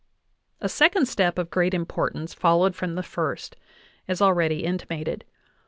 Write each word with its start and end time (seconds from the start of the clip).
A 0.59 0.67
second 0.67 1.05
step 1.07 1.37
of 1.37 1.51
great 1.51 1.75
importance 1.75 2.33
followed 2.33 2.75
from 2.75 2.95
the 2.95 3.03
first, 3.03 3.55
as 4.07 4.19
already 4.19 4.63
intimated. 4.63 5.25